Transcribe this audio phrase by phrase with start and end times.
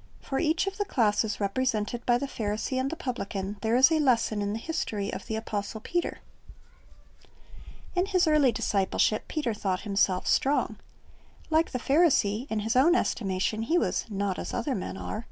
[0.28, 3.98] "'For each of the classes represented by the Pharisee and the publican there is a
[3.98, 6.20] lesson in the history of the apostle Peter.
[7.96, 10.76] In his early discipleship Peter thought himself strong.
[11.50, 15.26] Like the Pharisee, in his own estimation he was "not as other men are."